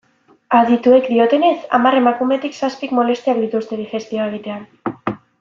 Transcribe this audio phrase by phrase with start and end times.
[0.59, 4.67] Adituek diotenez, hamar emakumetik zazpik molestiak dituzte digestioa egitean.